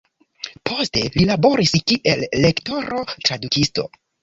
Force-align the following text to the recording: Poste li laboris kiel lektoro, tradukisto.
Poste 0.69 1.03
li 1.17 1.25
laboris 1.33 1.75
kiel 1.93 2.25
lektoro, 2.47 3.05
tradukisto. 3.23 3.89